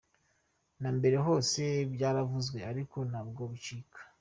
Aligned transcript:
Na 0.81 0.89
mbere 0.97 1.17
hose 1.25 1.61
byaravuzwe 1.93 2.59
ariko 2.71 2.97
ntabwo 3.09 3.41
bicika. 3.51 3.99